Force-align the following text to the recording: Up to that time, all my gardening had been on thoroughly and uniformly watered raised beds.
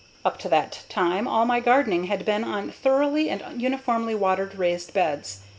Up 0.25 0.39
to 0.39 0.49
that 0.49 0.81
time, 0.89 1.27
all 1.27 1.45
my 1.45 1.59
gardening 1.59 2.05
had 2.05 2.25
been 2.25 2.43
on 2.43 2.71
thoroughly 2.71 3.29
and 3.29 3.61
uniformly 3.61 4.15
watered 4.15 4.55
raised 4.55 4.95
beds. 4.95 5.41